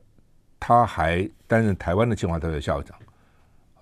[0.59, 2.99] 他还担任台湾的清华大学校长。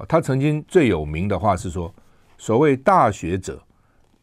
[0.07, 1.91] 他曾经最有名的话是说，
[2.37, 3.59] 所谓大学者。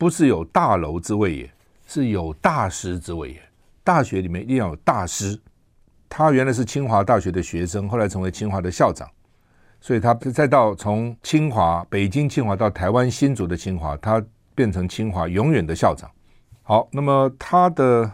[0.04, 1.50] 不是有大楼之谓也，
[1.86, 3.42] 是有大师之谓也。
[3.82, 5.40] 大学里面一定要有大师。
[6.10, 9.08] 他原来是清华大学的学生，后来成为清华的校长，
[9.80, 14.22] 所以他再到从清华、北京清华到台湾新竹的清华，他
[14.54, 16.10] 变成清华永远的校长。
[16.64, 18.12] 好，那么他的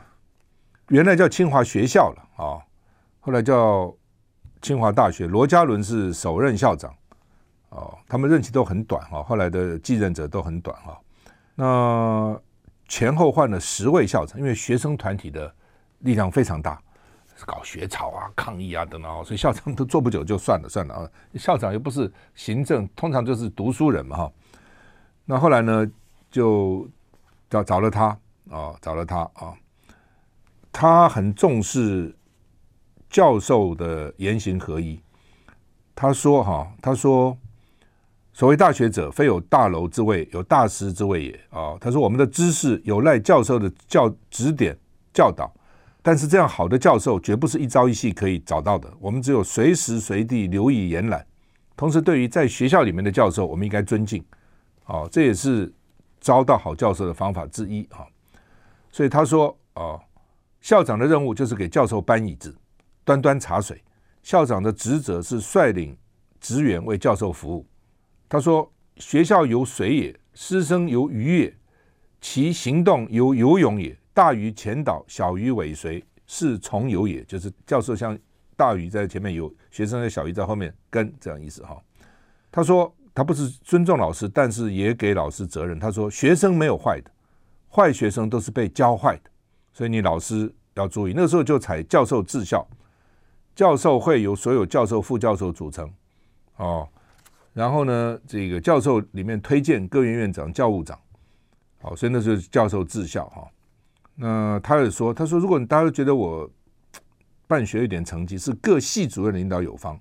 [0.90, 2.62] 原来叫清华学校了啊，
[3.18, 3.92] 后来叫
[4.62, 5.26] 清华大学。
[5.26, 6.94] 罗家伦是首任校长，
[7.70, 10.96] 哦，他们任期都很短哈，后来的继任者都很短哈。
[11.61, 12.40] 那
[12.88, 15.55] 前后换了十位校长，因为学生团体的
[15.99, 16.81] 力量非常大，
[17.44, 21.11] 搞学潮啊、抗议啊等等，所以校长都做不久就算了算了啊。
[21.35, 24.33] 校长又不是行政，通常就是读书人嘛哈。
[25.27, 25.87] 那后来呢，
[26.31, 26.88] 就
[27.51, 28.07] 找找了他
[28.49, 29.53] 啊，找了他啊。
[30.73, 32.16] 他很重视
[33.11, 34.99] 教授的言行合一。
[35.94, 37.37] 他说哈，他说。
[38.40, 41.76] 所谓大学者，非有大楼之谓，有大师之谓也啊。
[41.79, 44.74] 他说：“我们的知识有赖教授的教指点
[45.12, 45.53] 教导，
[46.00, 48.90] 但是这样好的教授绝不是一朝一夕可以找到的。
[48.98, 51.22] 我们只有随时随地留意延揽。
[51.76, 54.24] 同时，对于在学校里面的教授，我们应该尊敬。
[54.85, 55.70] 啊，这也是
[56.18, 58.07] 招到好教授的方法之一啊。
[58.90, 60.00] 所以他说：啊，
[60.62, 62.57] 校长的任务就是给教授搬椅子、
[63.05, 63.85] 端端茶水。
[64.22, 65.94] 校长的职责是率领
[66.40, 67.66] 职员为教授服务。”
[68.31, 71.55] 他说：“学校由水也，师生由鱼也，
[72.21, 73.99] 其行动由游泳也。
[74.14, 77.25] 大鱼前导，小鱼尾随，是从游也。
[77.25, 78.16] 就是教授像
[78.57, 81.77] 大鱼在前面游，学生像小鱼在后面跟，这样意思哈。”
[82.53, 87.11] 他说：“他不是尊重老师，但是也给老师责任。”他说：“学生没有坏的，
[87.69, 89.31] 坏学生都是被教坏的，
[89.73, 91.12] 所以你老师要注意。
[91.16, 92.64] 那个时候就采教授治校，
[93.57, 95.93] 教授会由所有教授、副教授组成，
[96.59, 96.88] 哦。”
[97.53, 100.99] 然后呢，这个教授里面推荐各院院长、教务长，
[101.83, 103.49] 好，所以那是教授治校哈。
[104.15, 106.49] 那他也说，他说如果大家都觉得我
[107.47, 109.99] 办学有点成绩，是各系主任领导有方。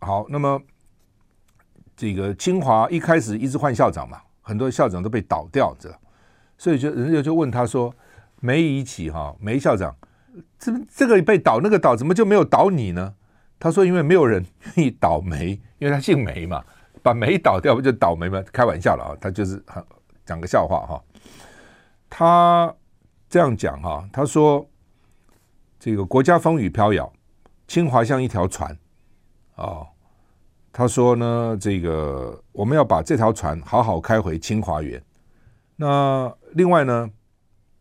[0.00, 0.60] 好，那么
[1.94, 6.00] 这个清华一开始一直换校长嘛，很多校长都被倒掉，知道？
[6.56, 7.94] 所以就人家就问他说
[8.40, 9.94] ：“梅贻琦哈，梅校长，
[10.58, 13.14] 这这个被倒，那个倒，怎么就没有倒你呢？”
[13.62, 14.44] 他说：“因为没有人
[14.74, 16.64] 愿意倒霉，因为他姓梅嘛，
[17.00, 18.42] 把梅倒掉不就倒霉吗？
[18.52, 19.62] 开玩笑了啊，他就是
[20.26, 21.00] 讲个笑话哈。
[22.10, 22.74] 他
[23.28, 24.68] 这样讲哈，他说
[25.78, 27.12] ：‘这个国家风雨飘摇，
[27.68, 28.76] 清华像一条船
[29.54, 29.86] 哦。’
[30.72, 35.00] 他说呢，这个我们要把这条船好好开回清华园。
[35.76, 37.08] 那另外呢，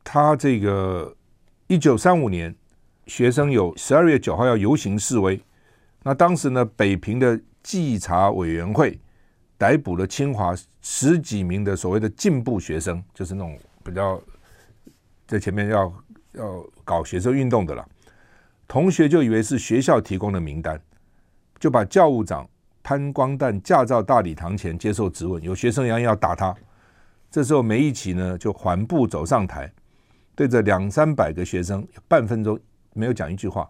[0.04, 1.18] 他这个
[1.66, 2.56] 一九三五年，
[3.08, 5.42] 学生有十二月九号要游行示威。”
[6.04, 9.00] 那当时呢，北平的稽查委员会
[9.58, 14.20] 逮捕了清华十几名的所谓的进步学生，就是那种比较
[15.28, 15.94] 在前面要
[16.32, 17.88] 要搞学生运动的了。
[18.68, 20.82] 同学就以为是学校提供的名单，
[21.60, 22.50] 就把教务长
[22.82, 25.44] 潘光旦架到大礼堂前接受质问。
[25.44, 26.56] 有学生扬言要打他，
[27.30, 29.72] 这时候梅贻琦呢就缓步走上台，
[30.34, 32.60] 对着两三百个学生，半分钟
[32.94, 33.70] 没有讲一句话。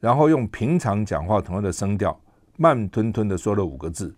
[0.00, 2.18] 然后用平常讲话同样的声调，
[2.56, 4.16] 慢吞吞的说了五个字：“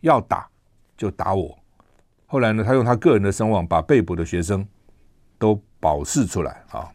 [0.00, 0.48] 要打
[0.96, 1.56] 就打我。”
[2.26, 4.66] 后来呢，他用他个人的声望把被捕的学生
[5.38, 6.90] 都保释出来啊。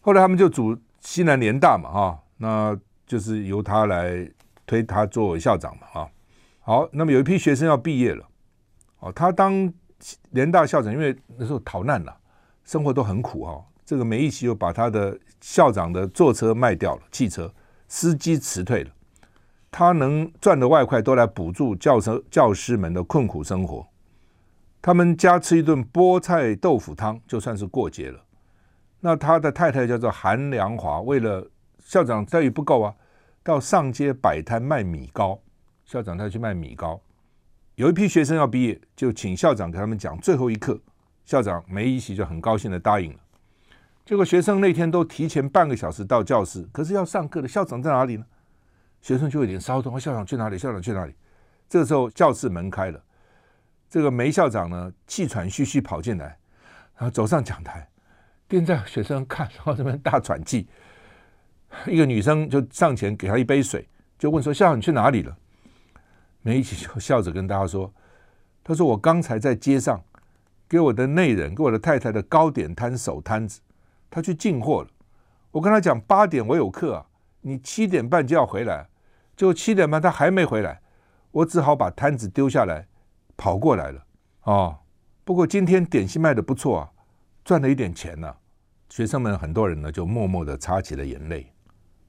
[0.00, 4.30] 后来他们就组西南联大嘛，哈，那就是由他来
[4.64, 6.08] 推他作为校长嘛，啊。
[6.60, 8.26] 好，那么有一批学生要毕业了，
[9.00, 9.72] 哦，他当
[10.30, 12.16] 联大校长，因为那时候逃难了，
[12.64, 13.64] 生活都很苦哈。
[13.84, 17.52] 这个梅贻琦又把他的校长的坐车卖掉了，汽车
[17.86, 18.90] 司机辞退了，
[19.70, 23.86] 他能赚的外快都来补助教师教师们的困苦生活。
[24.80, 28.20] 他们家吃一顿菠菜豆腐汤就算是过节了。
[29.00, 31.48] 那他的太太叫做韩良华，为了
[31.84, 32.94] 校长待遇不够啊，
[33.42, 35.40] 到上街摆摊卖米糕。
[35.84, 37.00] 校长他去卖米糕，
[37.76, 40.78] 有一批学生要毕业，就请校长给他们讲最后一课。
[41.24, 43.18] 校长梅贻琦就很高兴的答应了。
[44.08, 48.24] 结果学生那天都提前半个小时到教室，可是要上课的校长在哪里呢？
[49.02, 50.56] 学生就有点骚动，校长去哪里？
[50.56, 51.14] 校长去哪里？
[51.68, 52.98] 这个时候教室门开了，
[53.90, 56.38] 这个梅校长呢气喘吁吁跑进来，
[56.96, 57.86] 然后走上讲台，
[58.48, 60.66] 盯着学生看，然后这边大喘气。
[61.86, 63.86] 一个女生就上前给他一杯水，
[64.18, 65.36] 就问说：“校长你去哪里了？”
[66.40, 67.92] 梅贻琦就笑着跟大家说
[68.64, 70.02] ：“他说我刚才在街上
[70.66, 73.60] 给我的内人，给我的太太的糕点摊守摊子。”
[74.10, 74.88] 他去进货了，
[75.50, 77.06] 我跟他讲八点我有课啊，
[77.42, 78.88] 你七点半就要回来，
[79.36, 80.80] 结果七点半他还没回来，
[81.30, 82.86] 我只好把摊子丢下来，
[83.36, 84.04] 跑过来了。
[84.44, 84.78] 哦，
[85.24, 86.90] 不过今天点心卖的不错啊，
[87.44, 88.34] 赚了一点钱呢、
[88.88, 91.52] 学生们很多人呢就默默地擦起了眼泪。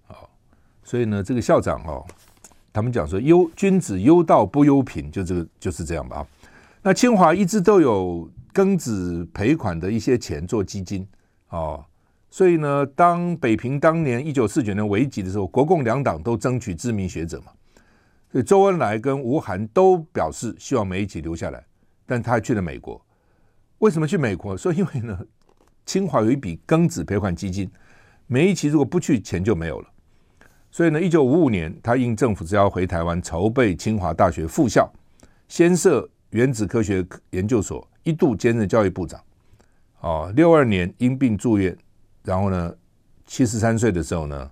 [0.08, 0.16] 哦，
[0.84, 2.06] 所以呢，这个校长哦，
[2.72, 6.26] 他们讲说忧君子忧道不忧贫，就这个就是这样吧。
[6.82, 11.06] 那清华一直都有庚子赔款的一些钱做基金
[11.50, 11.86] 哦。
[12.30, 17.52] 所以呢，当北平当年一九四九年危急的时候，国共两党都争取知名学者嘛。
[18.32, 21.66] 所以周恩来跟吴晗都表示希望梅贻琦留下来，
[22.06, 23.04] 但他去了美国。
[23.80, 24.56] 为什么去美国？
[24.56, 25.20] 说因为呢，
[25.86, 27.68] 清华有一笔庚子赔款基金，
[28.28, 29.88] 梅贻琦如果不去，钱就没有了。
[30.70, 34.88] 所以呢，一九五五年，他应政府之邀回台湾筹备清华大学复校，
[35.48, 39.20] 先设原子科学研究所，一度兼任教育部长。
[40.02, 41.78] 哦，六二年因病住院。
[42.24, 42.76] 然后呢，
[43.26, 44.52] 七十三岁的时候呢，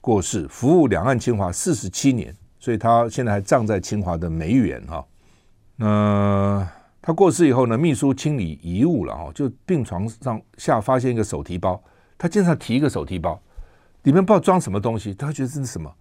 [0.00, 5.04] 过世，服务两岸清华四十七年，所以他现在还葬在清华的梅园哈。
[5.76, 6.66] 那
[7.02, 11.82] 他过世以后呢，秘书清理遗物了哈，就病床上下发现一个手提包，
[12.16, 13.38] 他经常提一个手提包，
[14.04, 15.92] 里面不知道装什么东西，他觉得这是什么，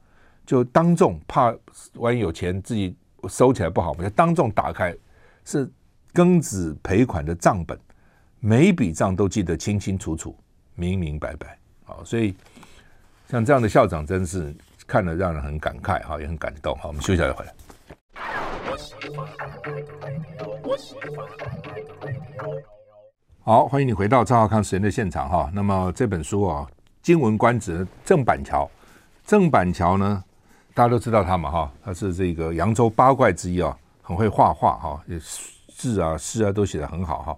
[0.46, 1.54] 就当众怕
[1.96, 2.96] 万一有钱自己
[3.28, 4.96] 收起来不好嘛，就当众打开，
[5.44, 5.70] 是
[6.14, 7.78] 庚子赔款的账本，
[8.44, 10.36] 每一笔账都记得清清楚楚。
[10.74, 12.34] 明明白白，好，所以
[13.30, 14.52] 像这样的校长，真是
[14.88, 17.54] 看了让人很感慨，哈，也很感动，好，我们休息一下再回来。
[23.42, 25.52] 好，欢迎你回到张少康时间的现场，哈。
[25.54, 26.68] 那么这本书啊，
[27.04, 28.68] 《今闻观止》郑板桥，
[29.24, 30.24] 郑板桥呢，
[30.74, 35.04] 大家都知道他嘛，哈，他是这个扬州八怪之一啊，很会画画，哈，
[35.68, 37.38] 字啊诗啊都写得很好，哈。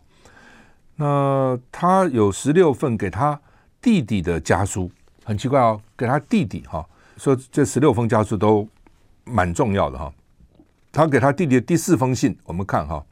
[0.96, 3.40] 那他有十六份给他
[3.82, 4.92] 弟弟的家书，
[5.24, 6.88] 很奇怪哦，给他弟弟哈，
[7.18, 8.68] 说这十六封家书都
[9.24, 10.14] 蛮重要的哈。
[10.92, 13.04] 他给他弟弟的第四封信，我们看哈，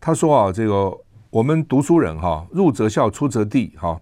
[0.00, 0.96] 他说啊，这个
[1.28, 4.00] 我们读书人哈，入则孝，出则弟哈。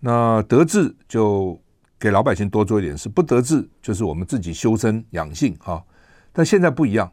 [0.00, 1.60] 那得志就
[1.98, 5.84] 给老百姓多做一点事，不得志就是我们自己修身养性哈。
[6.32, 7.12] 但现在不一样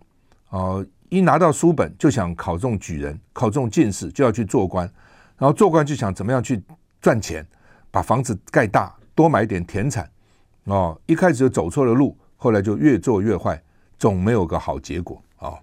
[0.49, 4.85] 啊，一拿到书本就想考中举人，考中进士就要去做官，
[5.37, 6.61] 然后做官就想怎么样去
[7.01, 7.45] 赚钱，
[7.89, 10.09] 把房子盖大，多买点田产
[10.65, 10.99] 哦。
[11.05, 13.61] 一开始就走错了路，后来就越做越坏，
[13.97, 15.53] 总没有个好结果啊。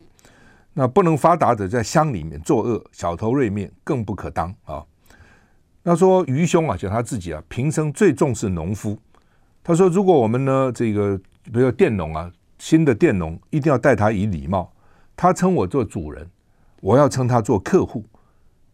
[0.73, 4.83] 那不能发达的在乡里面作恶，小头锐面更不可当啊。
[5.83, 8.99] 那说愚兄啊，讲他自己啊，平生最重视农夫。
[9.63, 14.71] 他说，如果我们呢，这个比如说佃农啊，新的佃农一定要待他以礼貌。
[15.17, 16.29] 他称我做主人，
[16.81, 18.05] 我要称他做客户。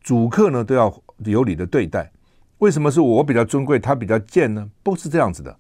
[0.03, 2.11] 主客呢都要有礼的对待。
[2.59, 4.69] 为什么是我比较尊贵，他比较贱呢？
[4.83, 5.57] 不是这样子的，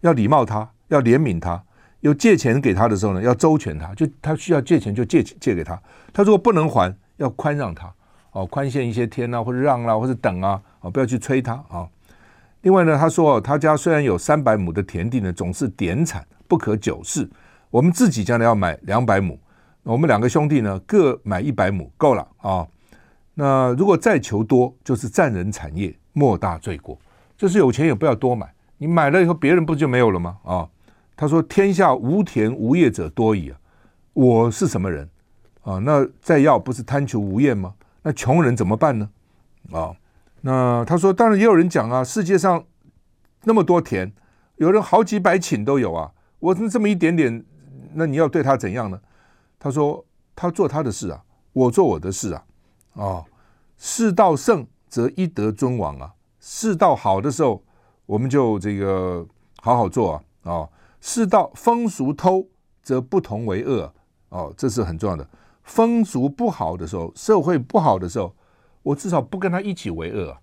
[0.00, 1.62] 要礼貌他，要怜悯他。
[2.00, 5.80] 有借钱给他的时候呢，要周全他，就他需要借钱就借借给他。
[6.12, 7.92] 他如果不能还，要宽让他。
[8.32, 11.88] 哦，宽限一些天啊，或者让啊，或者等啊，啊，不要去催他啊。
[12.62, 17.28] 另外呢，他说他家虽然有三百亩的田地呢，总是典产，不可久视。
[17.70, 19.38] 我们自己将来要买两百亩，
[19.84, 22.66] 我们两个兄弟呢各买一百亩够了啊。
[23.34, 26.98] 那如果再求多，就是占人产业，莫大罪过。
[27.36, 30.38] 就是有钱也不要多买，你买了以后别人不就没有了吗？
[30.44, 30.68] 啊，
[31.16, 33.52] 他说天下无田无业者多矣。
[34.12, 35.08] 我是什么人
[35.62, 35.78] 啊？
[35.78, 37.74] 那再要不是贪求无厌吗？
[38.02, 39.10] 那穷人怎么办呢？
[39.72, 39.92] 啊，
[40.42, 42.64] 那他说，当然也有人讲啊，世界上
[43.42, 44.12] 那么多田，
[44.56, 47.44] 有人好几百顷都有啊，我这么一点点，
[47.94, 49.00] 那你要对他怎样呢？
[49.64, 50.04] 他说，
[50.36, 52.44] 他做他的事啊，我做我的事啊，
[52.96, 53.24] 啊，
[53.78, 57.62] 世道盛则一德尊王啊，世道好的时候，
[58.04, 59.26] 我们就这个
[59.62, 60.68] 好好做啊，啊，
[61.00, 62.46] 世道风俗偷
[62.82, 63.90] 则不同为恶，
[64.28, 65.26] 哦，这是很重要的。
[65.62, 68.34] 风俗不好的时候，社会不好的时候，
[68.82, 70.38] 我至少不跟他一起为恶啊。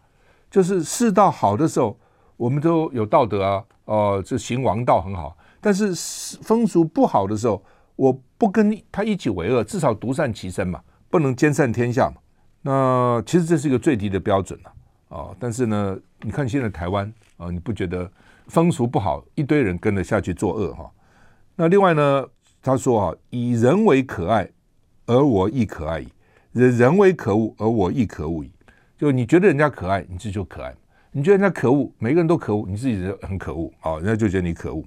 [0.50, 1.96] 就是世道好的时候，
[2.38, 5.38] 我们都有道德啊，哦、呃，这行王道很好。
[5.62, 5.94] 但是
[6.42, 7.64] 风俗不好的时候，
[7.96, 12.16] 我不跟他一起为恶，至少独善其身嘛，不能兼善天下嘛。
[12.62, 14.74] 那其实这是一个最低的标准了
[15.18, 18.10] 啊、但是呢，你看现在台湾啊、你不觉得
[18.48, 20.92] 风俗不好，一堆人跟着下去作恶哈、
[21.56, 22.26] 那另外呢，
[22.62, 24.50] 他说啊，以人为可爱。
[25.08, 26.08] 而我亦可爱矣，
[26.54, 28.52] 人人为可恶，而我亦可恶矣。
[28.98, 30.72] 就你觉得人家可爱，你自己就可爱；
[31.12, 34.86] 你觉得人家可恶，每个人都可恶，你自己很可恶啊，人家就觉得你可恶。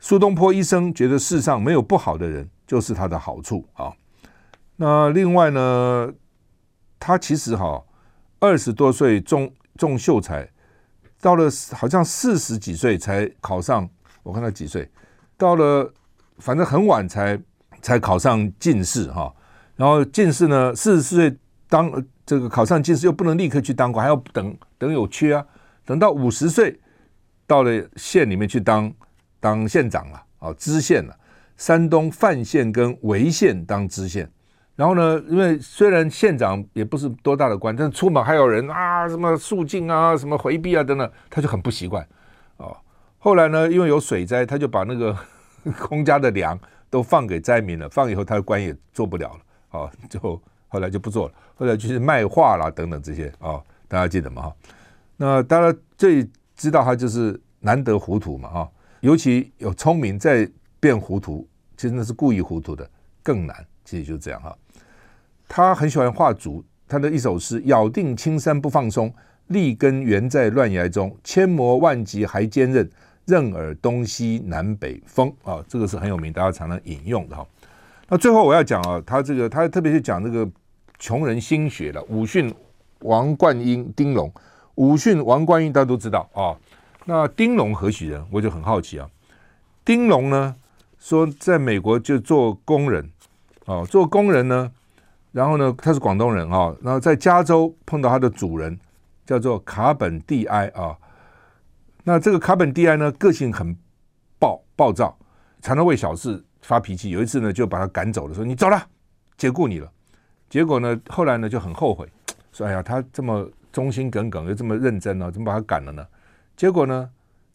[0.00, 3.92] 苏东坡一生觉得世上没有不好的人，就是他的好处啊。
[4.76, 6.10] 那另外呢，
[6.98, 7.84] 他其实哈
[8.40, 10.48] 二十多岁中中秀才，
[11.20, 13.88] 到了好像四十几岁才考上，
[14.22, 14.90] 我看他几岁，
[15.36, 15.92] 到了
[16.38, 17.38] 反正很晚才
[17.82, 19.32] 才考上进士哈。
[19.76, 21.38] 然后进士呢，四十四岁
[21.68, 21.92] 当
[22.24, 25.46] 这个考上进士，又不能立刻去当官，还要等等有缺啊。
[25.84, 26.80] 等到五十岁，
[27.46, 28.90] 到了县里面去当
[29.40, 31.16] 当县长了，啊，知县了。
[31.56, 34.30] 山东范县跟潍县当知县。
[34.76, 42.06] 然后呢，因为虽然县长也不是多大的官，但是出门还有人啊，什么肃静啊，什么回避啊等等，他就很不习惯
[42.56, 42.74] 哦。
[43.18, 45.14] 后来呢，因为有水灾，他就把那个
[45.86, 49.80] 公家的粮都放给灾民了，放以后他的官也做不了了。
[49.80, 50.18] 啊，就
[50.68, 54.42] 后来就不做了，后来就是卖画啦等等这些啊，大家记得吗？
[54.42, 54.56] 哈，
[55.18, 56.26] 那当然最
[56.56, 58.70] 知道他就是难得糊涂嘛，哈，
[59.00, 60.48] 尤其有聪明再
[60.78, 61.46] 变糊涂，
[61.76, 62.88] 其实那是故意糊涂的
[63.22, 64.56] 更难，其实就是这样哈。
[65.48, 69.12] 他很喜欢画竹，他的一首诗：咬定青山不放松，
[69.48, 72.88] 立根原在乱崖中，千磨万击还坚韧，
[73.24, 77.46] 任尔东西南北风啊，这个是很有名，大家常常引用的哈。
[78.08, 80.46] 那最后我要讲啊，他这个他特别是讲这个
[80.98, 82.02] 穷人心学了。
[82.04, 82.52] 武训
[83.00, 84.30] 王冠英、丁龙，
[84.74, 86.52] 武训王冠英大家都知道啊。
[87.04, 88.24] 那丁龙何许人？
[88.30, 89.08] 我就很好奇啊。
[89.84, 90.54] 丁龙呢
[90.98, 93.10] 说在美国就做工人
[93.66, 94.70] 啊，做工人呢，
[95.32, 98.78] 然后呢他是广东人啊，然后在加州碰到他的主人
[99.24, 100.96] 叫做卡本蒂埃啊。
[102.04, 103.76] 那这个卡本蒂埃呢个性很
[104.38, 105.16] 暴暴躁，
[105.60, 106.44] 常常为小事。
[106.62, 108.86] 发脾气，有一次呢，就把他赶走了，说你走了，
[109.38, 109.90] 解雇你了。
[110.50, 112.06] 结果呢，后来呢就很后悔，
[112.52, 116.06] 说哎呀，他这么忠心耿耿，又这么认真呢，怎么把他赶了呢？
[116.60, 117.08] 结果呢，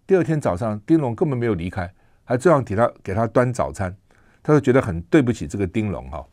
[0.07, 1.93] 第二天早上，丁龙根本没有离开，
[2.23, 3.95] 还这样给他给他端早餐，
[4.41, 6.25] 他就觉得很对不起这个丁龙哈。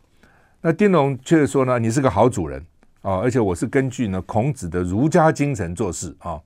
[0.63, 2.65] 那丁龙却说呢，你是个好主人
[3.03, 6.41] 啊，而且我是根据呢孔子的儒家精神做事啊。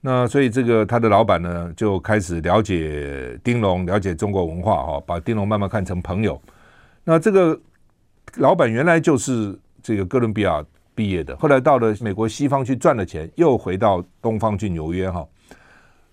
[0.00, 6.40] 那所以这个他的老板呢，就开始了解丁龙，了解中国文化哈，把丁龙慢慢看成朋友。
[7.04, 7.60] 那这个
[8.36, 10.64] 老板原来就是这个哥伦比亚
[10.96, 15.24] 毕业的，后来到了美国西方去赚了钱，又回到东方去纽约哈。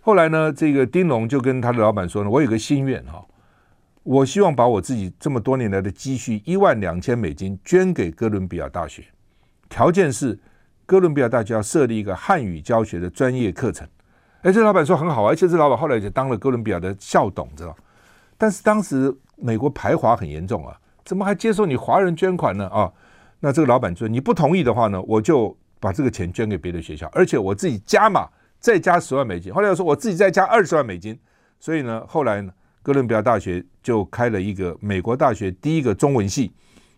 [0.01, 3.25] 后来呢，这个丁龙就跟他的老板说呢，我有个心愿哈，
[4.03, 9.01] 我希望把我自己这么多年来的积蓄一万两千美金捐给哥伦比亚大学，
[9.69, 10.37] 条件是
[10.85, 13.87] 哥伦比亚大学要设立一个汉语教学的专业课程。
[14.41, 17.73] 哎，这老板说很好啊，而且这老板后来就当了哥伦比亚的校董，知道？
[18.37, 22.67] 但是当时美国排华很严重啊，怎么还接受你华人捐款呢？
[22.67, 22.91] 啊，
[23.43, 28.25] 那这个老板说你不同意的话呢，我就把这个钱捐给别的学校，而且我自己加码
[28.57, 29.53] 再加十万美金。
[29.53, 31.19] 后来又说我自己再加二十万美金，
[31.59, 36.53] 所以呢，后来呢，哥伦比亚大学就开了一个美国大学第一个中文系，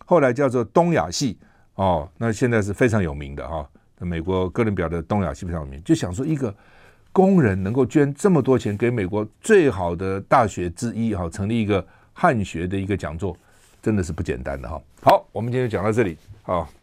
[0.05, 1.39] 后来叫做东亚系
[1.73, 3.67] 哦，那现在是非常有名的哈，
[3.97, 6.55] 美国哥伦比亚的东亚系非常有名，就想说一个。
[7.11, 13.33] 工人能够捐这么多钱给美国最好的大学之一哈，成立一个汉学的一个讲座，
[13.81, 14.81] 真的是不简单的哈。
[15.01, 16.75] 好，我们今天就讲到这里，好。